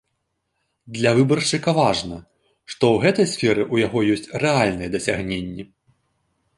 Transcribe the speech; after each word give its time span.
Для 0.95 1.11
выбаршчыка 1.19 1.75
важна, 1.81 2.17
што 2.71 2.83
ў 2.95 3.05
гэтай 3.05 3.27
сферы 3.35 3.61
ў 3.73 3.87
яго 3.87 4.05
ёсць 4.13 4.31
рэальныя 4.45 4.89
дасягненні. 4.99 5.63